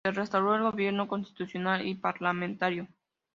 [0.03, 2.87] Se restauró el gobierno constitucional y parlamentario.